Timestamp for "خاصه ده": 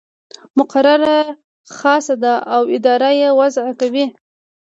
1.77-2.33